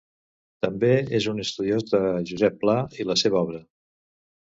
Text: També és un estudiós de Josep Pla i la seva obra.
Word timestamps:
També 0.65 0.87
és 1.17 1.27
un 1.33 1.43
estudiós 1.43 1.85
de 1.89 1.99
Josep 2.31 2.57
Pla 2.65 2.79
i 3.03 3.07
la 3.11 3.17
seva 3.25 3.43
obra. 3.43 3.61